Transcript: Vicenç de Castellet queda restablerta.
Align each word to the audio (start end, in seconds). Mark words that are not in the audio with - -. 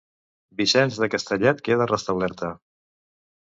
Vicenç 0.61 0.97
de 1.03 1.11
Castellet 1.17 1.63
queda 1.69 1.89
restablerta. 1.95 2.53